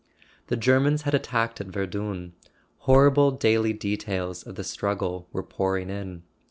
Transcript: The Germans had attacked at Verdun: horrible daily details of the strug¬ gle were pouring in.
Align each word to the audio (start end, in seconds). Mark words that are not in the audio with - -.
The 0.47 0.57
Germans 0.57 1.03
had 1.03 1.13
attacked 1.13 1.61
at 1.61 1.67
Verdun: 1.67 2.33
horrible 2.89 3.29
daily 3.29 3.71
details 3.73 4.41
of 4.41 4.55
the 4.55 4.63
strug¬ 4.63 4.97
gle 4.97 5.27
were 5.31 5.43
pouring 5.43 5.91
in. 5.91 6.23